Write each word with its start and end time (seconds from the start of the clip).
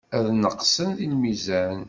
Ad 0.17 0.25
neqsen 0.33 0.89
deg 0.97 1.07
lmizan. 1.11 1.77